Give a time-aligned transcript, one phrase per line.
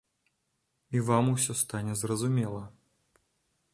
[0.99, 2.63] І вам усё стане зразумела.